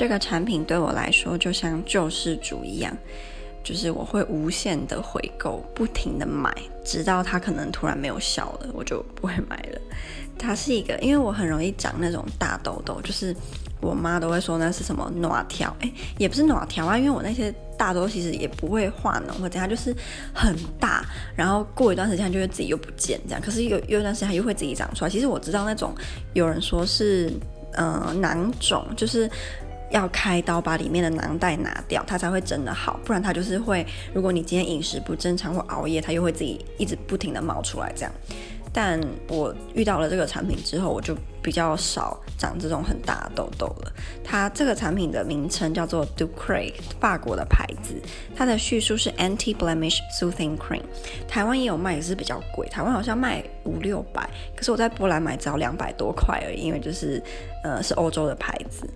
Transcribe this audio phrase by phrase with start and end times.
[0.00, 2.90] 这个产品对我来说就像救世主一样，
[3.62, 6.50] 就是我会无限的回购，不停的买，
[6.82, 9.78] 直到它可能突然没有效了，我就不会买了。
[10.38, 13.36] 它是一个，因为我很容易长那种大痘痘，就是
[13.82, 19.94] 我妈都会说那是什么暖条，哎，也不是暖条啊，因为我那些大痘其实也不会化脓或者它就是
[20.32, 21.04] 很大，
[21.36, 25.10] 然后过一段时间就会自己又不见这样，可是有有一段时间它又会自己长出来。
[25.10, 25.94] 其实我知道那种
[26.32, 27.30] 有人说是，
[27.74, 29.30] 呃，囊肿，就是
[29.90, 38.12] 要开刀把里面的囊袋拿掉，它才会真的好，不然它就是会，如果你今天饮食不正常或熬夜，它又会自己一直不停的冒出来这样。
[38.72, 43.92] 但我遇到了这个产品之后，我就比较少长这种很大的痘痘了。
[44.22, 48.00] 它这个产品的名称叫做 Ducray，法国的牌子。
[48.36, 50.82] 它的叙述是 Anti-Blemish Soothing Cream，
[51.26, 57.20] 台湾也有卖，也是比较贵，台湾好像卖五六百，可是我在波兰买只要两百多块而已，因为就是
[57.64, 58.88] 呃是欧洲的牌子。